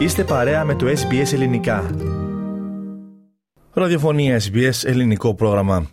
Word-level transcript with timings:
Είστε 0.00 0.24
παρέα 0.24 0.64
με 0.64 0.74
το 0.74 0.86
SBS 0.86 1.32
Ελληνικά. 1.32 1.90
Ραδιοφωνία 3.72 4.40
SBS 4.40 4.84
Ελληνικό 4.84 5.34
πρόγραμμα. 5.34 5.90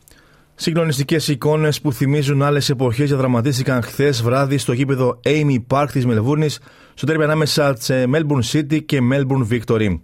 Συγκλονιστικές 0.55 1.27
εικόνες 1.27 1.81
που 1.81 1.93
θυμίζουν 1.93 2.41
άλλες 2.41 2.69
εποχές 2.69 3.07
διαδραματίστηκαν 3.07 3.81
χθες 3.81 4.21
βράδυ 4.21 4.57
στο 4.57 4.73
γήπεδο 4.73 5.19
Amy 5.25 5.55
Park 5.67 5.85
της 5.91 6.05
Μελβούρνης, 6.05 6.59
στο 6.93 7.05
τέρμι 7.05 7.23
ανάμεσα 7.23 7.75
σε 7.79 8.03
Melbourne 8.13 8.51
City 8.51 8.85
και 8.85 8.99
Melbourne 9.11 9.47
Victory. 9.51 9.99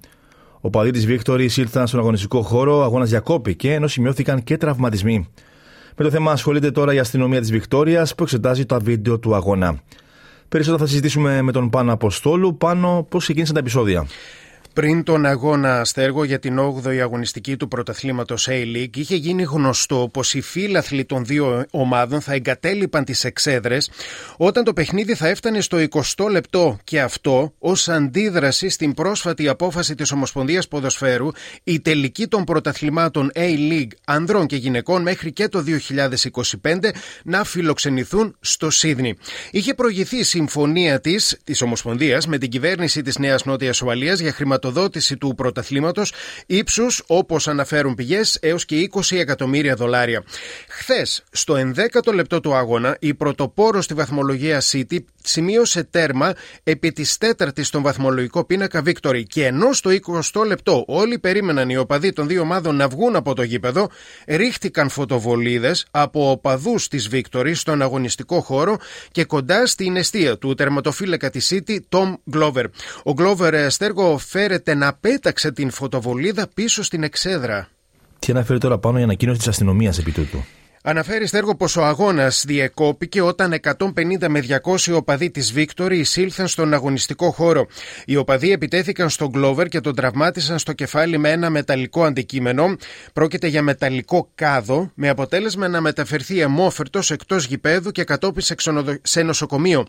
Ο 0.62 0.70
παδί 0.70 0.92
της 0.92 1.08
Victory 1.08 1.48
ήλθαν 1.58 1.88
στον 1.88 2.00
αγωνιστικό 2.00 2.42
χώρο, 2.42 2.84
αγώνας 2.84 3.10
διακόπηκε, 3.10 3.74
ενώ 3.74 3.88
σημειώθηκαν 3.88 4.44
και 4.44 4.58
τραυματισμοί. 4.58 5.28
Με 5.98 6.04
το 6.04 6.10
θέμα 6.10 6.32
ασχολείται 6.32 6.72
τώρα 6.72 6.94
η 6.94 7.00
αστυνομία 7.00 7.40
της 7.40 7.52
Βικτόρια 7.52 8.08
που 8.18 8.24
εξετάζει 8.24 8.66
τα 8.66 8.80
βίντεο 8.80 9.20
του 9.20 9.36
αγώνα. 9.36 9.82
Περισσότερα 10.54 10.84
θα 10.84 10.90
συζητήσουμε 10.90 11.42
με 11.42 11.52
τον 11.52 11.70
Πάνο 11.70 11.94
Αποστόλου. 11.94 12.58
Πάνω 12.58 13.06
πώς 13.10 13.24
ξεκίνησαν 13.24 13.54
τα 13.54 13.60
επεισόδια; 13.60 14.08
Πριν 14.74 15.04
τον 15.04 15.26
αγώνα 15.26 15.80
Αστέργο 15.80 16.24
για 16.24 16.40
την 16.40 16.60
8η 16.60 16.98
αγωνιστική 16.98 17.58
του 17.58 17.68
πρωταθλήματος 17.68 18.48
A-League, 18.52 18.98
είχε 18.98 19.16
γίνει 19.16 19.44
γνωστό 19.44 20.10
πως 20.14 20.34
οι 20.34 20.42
φίλαθλοι 20.42 21.06
των 21.06 21.26
δύο 21.26 21.66
ομάδων 21.72 22.22
θα 22.22 22.34
εγκατέλειπαν 22.34 23.04
τις 23.04 23.24
εξέδρες 23.24 23.90
όταν 24.38 24.64
το 24.64 24.74
παιχνίδι 24.74 25.16
θα 25.16 25.28
έφτανε 25.28 25.62
στο 25.62 25.78
20 26.16 26.30
λεπτό 26.30 26.78
και 26.84 27.02
αυτό 27.02 27.54
ως 27.60 27.90
αντίδραση 27.90 28.70
στην 28.70 28.94
πρόσφατη 28.94 29.48
απόφαση 29.48 29.96
της 29.96 30.12
Ομοσπονδίας 30.12 30.68
Ποδοσφαίρου 30.68 31.28
η 31.64 31.80
τελική 31.80 32.28
των 32.28 32.44
πρωταθλημάτων 32.44 33.32
A-League 33.36 33.92
ανδρών 34.06 34.46
και 34.46 34.56
γυναικών 34.56 35.02
μέχρι 35.02 35.32
και 35.32 35.48
το 35.48 35.64
2025 36.62 36.78
να 37.24 37.44
φιλοξενηθούν 37.44 38.36
στο 38.40 38.70
Σίδνη. 38.70 39.16
Είχε 39.52 39.74
προηγηθεί 39.74 40.18
η 40.18 40.24
συμφωνία 40.24 41.00
της 41.00 41.40
της 41.44 41.62
Ομοσπονδίας 41.62 42.28
με 42.28 42.38
την 42.38 42.50
κυβέρνηση 42.50 43.02
της 43.02 43.18
Νέας 43.18 43.46
Νότιας 43.46 43.82
Ουαλίας 43.82 44.20
για 44.20 44.32
χρηματοδότηση 44.32 44.62
χρηματοδότηση 44.64 45.18
του 45.18 45.36
πρωταθλήματος 45.36 46.14
ύψους, 46.46 47.04
όπως 47.08 47.48
αναφέρουν 47.48 47.96
πηγές, 47.96 48.38
έως 48.42 48.66
και 48.66 48.76
20 48.76 49.18
εκατομμύρια 49.18 49.76
δολάρια. 49.76 50.24
Χθες, 50.68 51.24
στο 51.32 51.56
11ο 51.56 52.14
λεπτό 52.14 52.40
του 52.40 52.54
αγώνα, 52.54 52.98
η 53.00 53.14
πρωτοπόρο 53.14 53.82
στη 53.82 53.94
βαθμολογία 53.94 54.62
City 54.72 54.98
σημείωσε 55.24 55.84
τέρμα 55.84 56.34
επί 56.64 56.92
της 56.92 57.18
τέταρτης 57.18 57.68
στον 57.68 57.82
βαθμολογικό 57.82 58.44
πίνακα 58.44 58.84
Victory. 58.86 59.24
Και 59.28 59.46
ενώ 59.46 59.74
στο 59.74 59.90
20ο 60.34 60.46
λεπτό 60.48 60.84
όλοι 60.88 61.20
περίμεναν 61.20 61.70
οι 61.70 61.78
οπαδοί 61.78 62.14
των 62.14 62.28
δύο 62.28 62.42
ομάδων 62.42 62.76
να 62.76 62.88
βγουν 62.88 63.16
από 63.16 63.34
το 63.34 63.44
γήπεδο, 63.44 63.90
ρίχτηκαν 64.28 64.90
φωτοβολίδες 64.90 65.86
από 65.92 66.32
οπαδούς 66.32 66.88
της 66.88 67.10
Victory 67.12 67.52
στον 67.54 67.82
αγωνιστικό 67.82 68.42
χώρο 68.42 68.78
και 69.12 69.24
κοντά 69.24 69.66
στην 69.66 69.96
αιστεία 69.96 70.38
του 70.38 70.54
τερματοφύλακα 70.54 71.30
της 71.30 71.54
City, 71.54 71.78
Tom 71.90 72.14
Glover. 72.34 72.66
Ο 73.04 73.14
Glover 73.18 73.66
Στέργο 73.70 74.18
φέρε 74.18 74.58
να 74.76 74.94
πέταξε 74.94 75.52
την 75.52 75.70
φωτοβολίδα 75.70 76.48
πίσω 76.54 76.84
στην 76.84 77.04
εξέδρα. 77.04 77.68
Τι 78.20 78.32
αναφέρει 78.32 78.60
τώρα 78.60 78.78
πάνω 78.78 79.00
η 79.00 79.04
ανακοίνωση 79.04 79.38
της 79.38 79.48
αστυνομίας 79.48 79.98
επί 79.98 80.12
τούτου; 80.12 80.46
Αναφέρει 80.86 81.28
στέργο 81.28 81.56
πως 81.56 81.76
ο 81.76 81.84
αγώνας 81.84 82.44
διεκόπηκε 82.48 83.22
όταν 83.22 83.60
150 83.78 84.28
με 84.28 84.44
200 84.64 84.94
οπαδοί 84.96 85.32
της 85.32 85.54
Βίκτορη 85.54 85.98
εισήλθαν 85.98 86.48
στον 86.48 86.74
αγωνιστικό 86.74 87.32
χώρο. 87.32 87.68
Οι 88.06 88.16
οπαδοί 88.16 88.52
επιτέθηκαν 88.52 89.10
στον 89.10 89.30
Γκλόβερ 89.30 89.68
και 89.68 89.80
τον 89.82 89.96
τραυμάτισαν 89.96 90.60
στο 90.60 90.74
κεφάλι 90.74 91.18
με 91.18 91.30
ένα 91.30 91.50
μεταλλικό 91.50 92.04
αντικείμενο. 92.04 92.76
Πρόκειται 93.14 93.48
για 93.48 93.62
μεταλλικό 93.62 94.30
κάδο, 94.36 94.92
με 94.94 95.10
αποτέλεσμα 95.10 95.68
να 95.68 95.82
μεταφερθεί 95.82 96.40
αιμόφερτο 96.40 97.00
εκτός 97.10 97.46
γηπέδου 97.46 97.92
και 97.92 98.04
κατόπιν 98.04 98.44
σε 99.02 99.22
νοσοκομείο. 99.22 99.88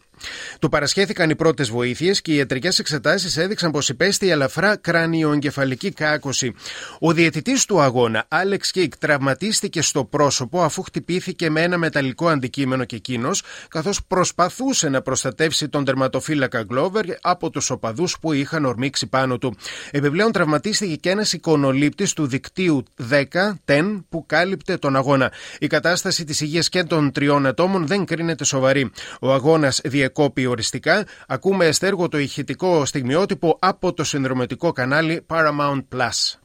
Του 0.59 0.69
παρασχέθηκαν 0.69 1.31
οι 1.31 1.37
πρώτες 1.37 1.71
βοήθειες 1.71 2.23
και 2.23 2.33
οι 2.33 2.37
ιατρικές 2.37 2.79
εξετάσεις 2.79 3.37
έδειξαν 3.37 3.71
πως 3.71 3.89
υπέστη 3.89 4.31
ελαφρά 4.31 4.77
κρανιοεγκεφαλική 4.77 5.93
κάκωση. 5.93 6.55
Ο 6.99 7.13
διαιτητής 7.13 7.65
του 7.65 7.81
αγώνα, 7.81 8.25
Άλεξ 8.29 8.71
Κίκ, 8.71 8.97
τραυματίστηκε 8.97 9.83
στο 9.83 10.05
πρόσωπο 10.05 10.63
αφού 10.63 10.83
χτυπήθηκε 10.85 11.51
με 11.51 11.63
ένα 11.63 11.79
μεταλλικό 11.79 12.29
αντικείμενο 12.29 12.85
και 12.85 12.97
εκείνο, 12.97 13.31
καθώς 13.69 14.05
προσπαθούσε 14.05 14.89
να 14.89 15.03
προστατεύσει 15.03 15.69
τον 15.69 15.85
τερματοφύλακα 15.85 16.63
Γκλόβερ 16.63 17.05
από 17.21 17.51
τους 17.51 17.71
οπαδούς 17.71 18.19
που 18.21 18.33
είχαν 18.33 18.65
ορμήξει 18.65 19.07
πάνω 19.07 19.39
του. 19.39 19.57
Επιπλέον 19.91 20.33
τραυματίστηκε 20.33 20.95
και 20.95 21.11
ένας 21.11 21.33
εικονολήπτης 21.33 22.13
του 22.13 22.27
δικτύου 22.27 22.83
10, 23.11 23.59
TEN, 23.65 24.05
που 24.09 24.27
κάλυπτε 24.27 24.77
τον 24.77 24.97
αγώνα. 24.97 25.33
Η 25.59 25.67
κατάσταση 25.67 26.25
της 26.25 26.41
υγείας 26.41 26.69
και 26.69 26.85
των 26.85 27.13
τριών 27.13 27.47
ατόμων 27.47 27.87
δεν 27.87 28.05
κρίνεται 28.05 28.45
σοβαρή. 28.45 28.91
Ο 29.21 29.33
αγώνας 29.33 29.81
διεκόπη 29.85 30.47
οριστικά. 30.47 31.07
Ακούμε 31.29 31.67
εστέργο 31.67 32.09
το 32.09 32.19
ηχητικό 32.19 32.85
στιγμιότυπο 32.85 33.57
από 33.61 33.93
το 33.93 34.05
συνδρομητικό 34.05 34.73
κανάλι 34.73 35.27
Paramount 35.29 35.83
Plus. 35.95 36.39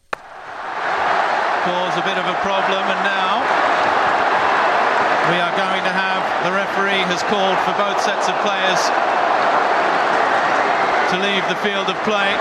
We 5.29 5.38
are 5.38 5.53
going 5.53 5.84
to 5.85 5.94
have 5.94 6.25
the 6.41 6.50
referee 6.50 7.06
has 7.06 7.22
called 7.29 7.53
for 7.62 7.78
both 7.78 8.01
sets 8.01 8.25
of 8.25 8.34
players 8.41 8.81
to 11.13 11.22
leave 11.22 11.45
the 11.45 11.59
field 11.62 11.85
of 11.85 11.94
play, 12.01 12.34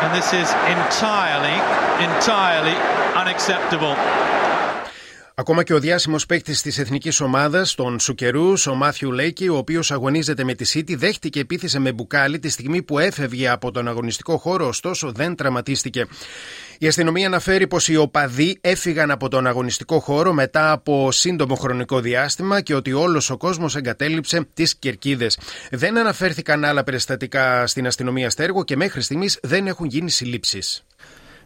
and 0.00 0.08
this 0.16 0.32
is 0.32 0.48
entirely, 0.64 1.52
entirely 2.00 2.80
unacceptable. 3.12 3.92
Ακόμα 5.36 5.62
και 5.62 5.74
ο 5.74 5.80
διάσημος 5.80 6.26
παίκτης 6.26 6.62
της 6.62 6.78
εθνικής 6.78 7.20
ομάδας 7.20 7.74
των 7.74 8.00
Σουκερού, 8.00 8.52
ο 8.70 8.74
Μάθιου 8.74 9.12
Λέικη, 9.12 9.48
ο 9.48 9.56
οποίος 9.56 9.90
αγωνίζεται 9.90 10.44
με 10.44 10.54
τη 10.54 10.70
City, 10.74 10.96
δέχτηκε 10.96 11.40
επίθεση 11.40 11.78
με 11.78 11.92
μπουκάλι 11.92 12.38
τη 12.38 12.48
στιγμή 12.48 12.82
που 12.82 12.98
έφευγε 12.98 13.48
από 13.48 13.70
τον 13.70 13.88
αγωνιστικό 13.88 14.36
χώρο, 14.36 14.66
ωστόσο 14.66 15.12
δεν 15.12 15.34
τραυματίστηκε. 15.34 16.06
Η 16.78 16.86
αστυνομία 16.86 17.26
αναφέρει 17.26 17.66
πως 17.66 17.88
οι 17.88 17.96
οπαδοί 17.96 18.58
έφυγαν 18.60 19.10
από 19.10 19.28
τον 19.28 19.46
αγωνιστικό 19.46 19.98
χώρο 20.00 20.32
μετά 20.32 20.72
από 20.72 21.12
σύντομο 21.12 21.54
χρονικό 21.54 22.00
διάστημα 22.00 22.60
και 22.60 22.74
ότι 22.74 22.92
όλος 22.92 23.30
ο 23.30 23.36
κόσμος 23.36 23.76
εγκατέλειψε 23.76 24.46
τις 24.54 24.74
κερκίδες. 24.76 25.38
Δεν 25.70 25.98
αναφέρθηκαν 25.98 26.64
άλλα 26.64 26.84
περιστατικά 26.84 27.66
στην 27.66 27.86
αστυνομία 27.86 28.30
στέργο 28.30 28.64
και 28.64 28.76
μέχρι 28.76 29.02
στιγμής 29.02 29.38
δεν 29.42 29.66
έχουν 29.66 29.86
γίνει 29.86 30.10
συλλήψεις. 30.10 30.84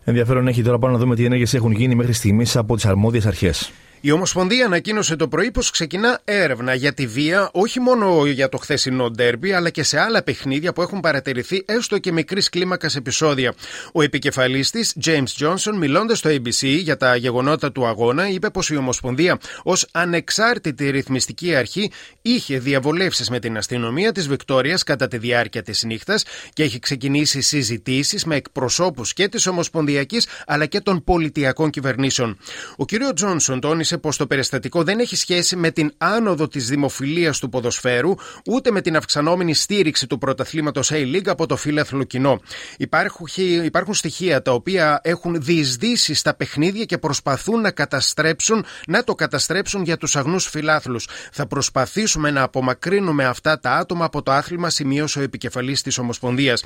Ενδιαφέρον 0.09 0.49
έχει 0.49 0.63
τώρα 0.63 0.79
πάνω 0.79 0.93
να 0.93 0.99
δούμε 0.99 1.15
τι 1.15 1.25
ενέργειες 1.25 1.55
έχουν 1.55 1.73
γίνει 1.73 1.95
μέχρι 1.95 2.13
στιγμής 2.13 2.57
από 2.57 2.75
τις 2.75 2.87
αρμόδιες 2.87 3.27
αρχές. 3.27 3.73
Η 4.01 4.11
Ομοσπονδία 4.11 4.67
ανακοίνωσε 4.67 5.17
το 5.17 5.29
πρωί 5.29 5.51
πως 5.51 5.71
ξεκινά 5.71 6.21
έρευνα 6.25 6.75
για 6.75 6.93
τη 6.93 7.07
βία 7.07 7.51
όχι 7.53 7.81
μόνο 7.81 8.27
για 8.27 8.49
το 8.49 8.57
χθεσινό 8.57 9.11
ντέρμπι, 9.11 9.53
αλλά 9.53 9.71
και 9.71 9.83
σε 9.83 10.01
άλλα 10.01 10.23
παιχνίδια 10.23 10.73
που 10.73 10.83
έχουν 10.83 11.01
παρατηρηθεί 11.01 11.63
έστω 11.67 11.99
και 11.99 12.13
μικρής 12.13 12.49
κλίμακας 12.49 12.97
επεισόδια. 12.97 13.55
Ο 13.93 14.03
επικεφαλή 14.03 14.61
τη, 14.61 14.91
James 15.05 15.45
Johnson, 15.45 15.75
μιλώντας 15.77 16.19
στο 16.19 16.31
ABC 16.31 16.67
για 16.83 16.97
τα 16.97 17.17
γεγονότα 17.17 17.73
του 17.73 17.87
αγώνα, 17.87 18.29
είπε 18.29 18.51
πως 18.51 18.71
η 18.71 18.77
Ομοσπονδία 18.77 19.39
ως 19.63 19.89
ανεξάρτητη 19.93 20.91
ρυθμιστική 20.91 21.55
αρχή 21.55 21.91
είχε 22.23 22.59
διαβολεύσεις 22.59 23.31
με 23.31 23.39
την 23.39 23.57
αστυνομία 23.57 24.13
της 24.13 24.29
Βικτόριας 24.29 24.83
κατά 24.83 25.09
τη 25.09 25.19
διάρκεια 25.19 25.63
της 25.63 25.83
νύχτας 25.83 26.25
και 26.53 26.63
έχει 26.63 26.79
ξεκινήσει 26.79 27.41
συζητήσεις 27.41 28.25
με 28.25 28.37
εκπροσώπους 28.37 29.13
και 29.13 29.29
της 29.29 29.47
Ομοσπονδιακής 29.47 30.27
αλλά 30.47 30.67
και 30.67 30.81
των 30.81 31.05
πολιτιακών 31.05 31.71
κυβερνήσεων. 31.71 32.39
Ο 32.77 32.85
κ. 32.85 32.89
Τζόνσον 33.15 33.61
τόνισε 33.61 33.88
τόνισε 33.89 33.99
πως 33.99 34.17
το 34.17 34.27
περιστατικό 34.27 34.83
δεν 34.83 34.99
έχει 34.99 35.17
σχέση 35.17 35.57
με 35.57 35.71
την 35.71 35.93
άνοδο 35.99 36.49
της 36.49 36.69
δημοφιλίας 36.69 37.39
του 37.39 37.49
ποδοσφαίρου, 37.49 38.15
ούτε 38.47 38.71
με 38.71 38.81
την 38.81 38.97
αυξανόμενη 38.97 39.55
στήριξη 39.55 40.07
του 40.07 40.19
πρωταθλήματος 40.19 40.91
A-League 40.93 41.29
από 41.29 41.47
το 41.47 41.57
φίλαθλο 41.57 42.05
κοινό. 42.05 42.41
Υπάρχουν, 42.79 43.27
υπάρχουν 43.65 43.95
στοιχεία 43.95 44.43
τα 44.43 44.53
οποία 44.53 45.01
έχουν 45.03 45.43
διεισδύσει 45.43 46.15
στα 46.15 46.35
παιχνίδια 46.35 46.85
και 46.85 46.99
προσπαθούν 46.99 47.61
να 47.61 47.71
καταστρέψουν, 47.71 48.65
να 48.87 49.05
το 49.05 49.15
καταστρέψουν 49.15 49.83
για 49.83 49.97
τους 49.97 50.17
αγνούς 50.17 50.47
φιλάθλους. 50.47 51.09
Θα 51.33 51.47
προσπαθήσουμε 51.47 52.31
να 52.31 52.43
απομακρύνουμε 52.43 53.25
αυτά 53.25 53.61
τα 53.61 53.71
άτομα 53.71 54.05
από 54.05 54.23
το 54.23 54.33
άθλημα, 54.33 54.71
σημείωσε 54.71 55.19
ο 55.19 55.23
επικεφαλής 55.23 55.83
της 55.83 55.99
Ομοσπονδίας. 55.99 56.65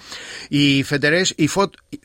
Η, 0.48 0.78
η, 1.36 1.46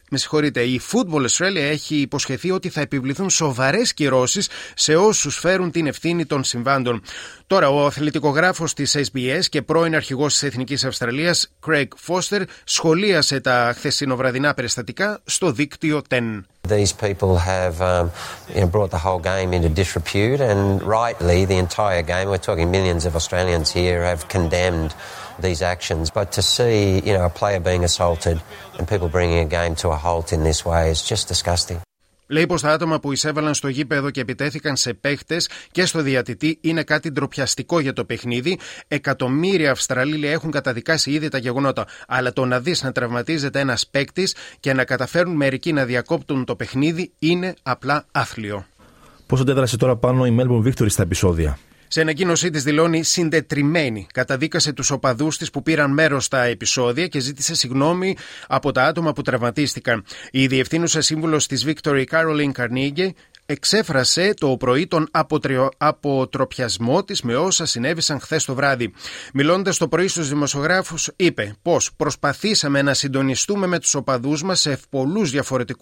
με 0.10 0.18
συγχωρείτε, 0.18 0.62
η 0.62 0.82
Football 0.92 1.26
Australia 1.28 1.56
έχει 1.56 1.96
υποσχεθεί 1.96 2.52
ότι 2.52 2.70
θα 2.70 2.82
επιβληθούν 2.82 3.30
σοβαρές 3.30 3.94
κυρώσεις 3.94 4.50
σε 4.76 4.96
όσους 4.96 5.38
φέρουν 5.40 5.72
την 5.72 5.88
ευθύνη 5.88 6.26
των 6.26 6.44
συμβάντων. 6.44 7.02
Τώρα, 7.48 7.70
ο 7.70 7.86
αθλητικογράφος 7.86 8.74
της 8.74 8.98
SBS 8.98 9.42
και 9.50 9.62
πρώην 9.62 9.96
αρχηγός 9.96 10.34
της 10.34 10.44
Εθνικής 10.44 10.86
Αυστραλίας, 10.86 11.52
Craig 11.68 11.88
Foster, 12.08 12.44
σχολίασε 12.64 13.40
τα 13.40 13.74
χθεσινοβραδινά 13.76 14.54
περιστατικά 14.54 15.22
στο 15.26 15.52
δίκτυο 15.52 16.02
TEN. 16.10 16.44
These 16.68 16.94
people 16.94 17.38
have 17.38 17.82
um, 17.82 18.12
you 18.54 18.62
know, 18.62 18.68
brought 18.68 18.92
the 18.92 18.98
whole 18.98 19.20
game 19.20 19.54
into 19.54 19.70
disrepute, 19.70 20.42
and 20.42 20.82
rightly, 20.84 21.46
the 21.46 21.58
entire 21.58 22.02
game. 22.02 22.30
We're 22.30 22.38
talking 22.38 22.72
millions 22.72 23.06
of 23.06 23.16
Australians 23.16 23.72
here 23.72 24.04
have 24.04 24.28
condemned 24.28 24.94
these 25.40 25.62
actions. 25.62 26.10
But 26.10 26.32
to 26.34 26.42
see, 26.42 27.00
you 27.00 27.14
know, 27.14 27.26
a 27.26 27.30
player 27.30 27.60
being 27.60 27.84
assaulted 27.84 28.42
and 28.78 28.88
people 28.88 29.10
bringing 29.10 29.40
a 29.40 29.46
game 29.46 29.76
to 29.76 29.90
a 29.90 29.96
halt 29.96 30.34
in 30.34 30.44
this 30.44 30.66
way 30.66 30.90
is 30.90 31.02
just 31.02 31.28
disgusting. 31.28 31.82
Λέει 32.28 32.46
πως 32.46 32.62
τα 32.62 32.72
άτομα 32.72 33.00
που 33.00 33.12
εισέβαλαν 33.12 33.54
στο 33.54 33.68
γήπεδο 33.68 34.10
και 34.10 34.22
επιτέθηκαν 34.22 34.76
σε 34.76 34.94
παίχτες 34.94 35.50
και 35.72 35.86
στο 35.86 36.02
διατητή 36.02 36.58
είναι 36.62 36.84
κάτι 36.84 37.12
ντροπιαστικό 37.12 37.80
για 37.80 37.94
το 37.94 38.06
παιχνίδι. 38.06 38.60
Εκατομμύρια 38.88 39.72
Αυστραλοί 39.72 40.28
έχουν 40.28 40.52
καταδικάσει 40.52 41.12
ήδη 41.12 41.28
τα 41.28 41.38
γεγονότα. 41.38 41.88
Αλλά 42.08 42.34
το 42.34 42.46
να 42.46 42.60
δεις 42.60 42.84
να 42.84 42.92
τραυματίζεται 42.92 43.60
ένας 43.60 43.88
παίκτης 43.88 44.36
και 44.60 44.74
να 44.74 44.84
καταφέρουν 44.84 45.36
μερικοί 45.36 45.74
να 45.74 45.86
διακόπτουν 45.86 46.46
το 46.46 46.56
παιχνίδι 46.56 47.12
είναι 47.20 47.54
απλά 47.64 48.06
άθλιο. 48.12 48.66
Πώς 49.28 49.40
αντέδρασε 49.40 49.78
τώρα 49.78 49.96
πάνω 49.96 50.26
η 50.26 50.38
Melbourne 50.40 50.68
Victory 50.68 50.90
στα 50.90 51.02
επεισόδια; 51.02 51.58
Σε 51.88 52.02
ανακοίνωσή 52.02 52.50
της 52.50 52.64
δηλώνει 52.64 53.04
συντετριμένη. 53.04 54.08
Καταδίκασε 54.14 54.74
τους 54.74 54.92
οπαδούς 54.92 55.38
της 55.38 55.50
που 55.50 55.64
πήραν 55.64 55.92
μέρος 55.92 56.26
στα 56.26 56.44
επεισόδια 56.44 57.08
και 57.08 57.20
ζήτησε 57.20 57.56
συγγνώμη 57.56 58.18
από 58.48 58.72
τα 58.72 58.84
άτομα 58.84 59.14
που 59.14 59.22
τραυματίστηκαν. 59.22 60.04
Η 60.32 60.48
διευθύνουσα 60.48 61.02
σύμβουλος 61.02 61.48
της 61.48 61.66
Victory 61.68 62.04
Caroline 62.12 62.52
Carnegie 62.52 63.10
εξέφρασε 63.50 64.34
το 64.40 64.58
πρωί 64.58 64.88
τον 64.88 65.08
αποτροπιασμό 65.78 67.04
της 67.04 67.22
με 67.22 67.36
όσα 67.36 67.66
συνέβησαν 67.66 68.20
χθες 68.20 68.46
το 68.46 68.54
βράδυ. 68.54 68.94
Μιλώντας 69.34 69.78
το 69.78 69.88
πρωί 69.88 70.08
στους 70.08 70.30
δημοσιογράφους, 70.30 71.10
είπε 71.16 71.56
πως 71.62 71.92
προσπαθήσαμε 71.96 72.82
να 72.82 72.94
συντονιστούμε 72.94 73.68
με 73.68 73.80
τους 73.80 73.96
οπαδούς 73.96 74.44
μας 74.44 74.68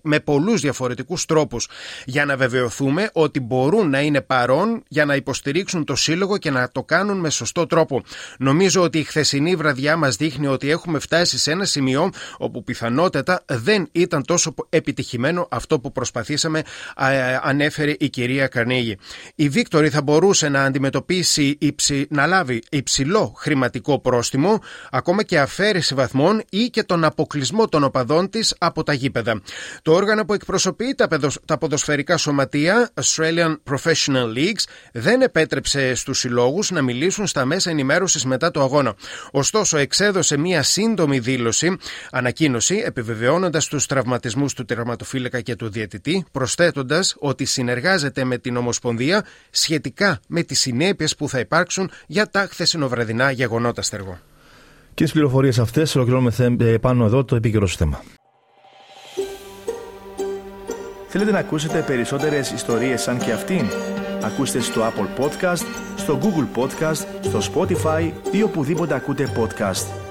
με 0.01 0.19
πολλούς 0.19 0.61
διαφορετικούς 0.61 1.25
τρόπους 1.25 1.67
για 2.05 2.25
να 2.25 2.37
βεβαιωθούμε 2.37 3.09
ότι 3.13 3.39
μπορούν 3.39 3.89
να 3.89 4.01
είναι 4.01 4.21
παρόν 4.21 4.83
για 4.87 5.05
να 5.05 5.15
υποστηρίξουν 5.15 5.85
το 5.85 5.95
σύλλογο 5.95 6.37
και 6.37 6.51
να 6.51 6.69
το 6.71 6.83
κάνουν 6.83 7.19
με 7.19 7.29
σωστό 7.29 7.65
τρόπο. 7.65 8.03
Νομίζω 8.37 8.81
ότι 8.81 8.99
η 8.99 9.03
χθεσινή 9.03 9.55
βραδιά 9.55 9.97
μας 9.97 10.15
δείχνει 10.15 10.47
ότι 10.47 10.69
έχουμε 10.69 10.99
φτάσει 10.99 11.37
σε 11.37 11.51
ένα 11.51 11.65
σημείο 11.65 12.09
όπου 12.37 12.63
πιθανότατα 12.63 13.43
δεν 13.45 13.87
ήταν 13.91 14.25
τόσο 14.25 14.53
επιτυχημένο 14.69 15.47
αυτό 15.51 15.79
που 15.79 15.91
προσπαθήσαμε 15.91 16.61
ανέφερε 17.55 17.93
η 17.99 18.09
κυρία 18.09 18.47
Καρνίγη. 18.47 18.97
Η 19.35 19.49
Βίκτορη 19.49 19.89
θα 19.89 20.01
μπορούσε 20.01 20.49
να 20.49 20.63
αντιμετωπίσει, 20.63 21.57
υψη, 21.59 22.07
να 22.09 22.25
λάβει 22.25 22.61
υψηλό 22.71 23.33
χρηματικό 23.37 23.99
πρόστιμο, 23.99 24.61
ακόμα 24.91 25.23
και 25.23 25.39
αφαίρεση 25.39 25.93
βαθμών 25.93 26.43
ή 26.49 26.65
και 26.65 26.83
τον 26.83 27.03
αποκλεισμό 27.03 27.67
των 27.67 27.83
οπαδών 27.83 28.29
της 28.29 28.55
από 28.57 28.83
τα 28.83 28.93
γήπεδα. 28.93 29.41
Το 29.81 29.93
όργανο 29.93 30.25
που 30.25 30.33
εκπροσωπεί 30.33 30.95
τα, 30.95 31.07
τα 31.45 31.57
ποδοσφαιρικά 31.57 32.17
σωματεία, 32.17 32.89
Australian 33.01 33.55
Professional 33.69 34.33
Leagues, 34.35 34.63
δεν 34.93 35.21
επέτρεψε 35.21 35.95
στους 35.95 36.19
συλλόγους 36.19 36.71
να 36.71 36.81
μιλήσουν 36.81 37.27
στα 37.27 37.45
μέσα 37.45 37.69
ενημέρωσης 37.69 38.25
μετά 38.25 38.51
το 38.51 38.61
αγώνα. 38.61 38.95
Ωστόσο, 39.31 39.77
εξέδωσε 39.77 40.37
μία 40.37 40.63
σύντομη 40.63 41.19
δήλωση, 41.19 41.77
ανακοίνωση, 42.11 42.81
επιβεβαιώνοντας 42.85 43.67
τους 43.67 43.85
τραυματισμούς 43.85 44.53
του 44.53 44.65
τερματοφύλακα 44.65 45.41
και 45.41 45.55
του 45.55 45.69
διαιτητή, 45.69 46.25
προσθέτοντας 46.31 47.15
ότι 47.19 47.44
συνεργάζεται 47.45 48.23
με 48.23 48.37
την 48.37 48.57
Ομοσπονδία 48.57 49.25
σχετικά 49.49 50.19
με 50.27 50.43
τις 50.43 50.59
συνέπειες 50.59 51.15
που 51.15 51.29
θα 51.29 51.39
υπάρξουν 51.39 51.91
για 52.07 52.29
τα 52.29 52.47
χθεσινοβραδινά 52.49 53.31
γεγονότα 53.31 53.81
στεργό. 53.81 54.19
Και 54.93 55.03
τις 55.03 55.13
πληροφορίες 55.13 55.59
αυτές 55.59 55.95
ολοκληρώνουμε 55.95 56.31
ε, 56.59 56.77
πάνω 56.77 57.05
εδώ 57.05 57.23
το 57.23 57.35
επίκαιρο 57.35 57.67
θέμα. 57.67 58.03
Θέλετε 61.07 61.31
να 61.31 61.39
ακούσετε 61.39 61.81
περισσότερες 61.81 62.51
ιστορίες 62.51 63.01
σαν 63.01 63.17
και 63.17 63.31
αυτήν; 63.31 63.65
Ακούστε 64.21 64.59
στο 64.59 64.81
Apple 64.81 65.23
Podcast, 65.23 65.65
στο 65.95 66.19
Google 66.21 66.61
Podcast, 66.61 67.05
στο 67.21 67.39
Spotify 67.53 68.11
ή 68.31 68.43
οπουδήποτε 68.43 68.93
ακούτε 68.93 69.29
podcast. 69.37 70.04